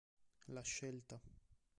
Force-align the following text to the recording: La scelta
La 0.47 0.63
scelta 0.63 1.21